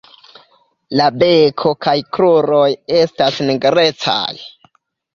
La 0.99 1.05
beko 1.25 1.75
kaj 1.87 1.95
kruroj 2.19 2.65
estas 3.05 3.41
nigrecaj. 3.49 4.31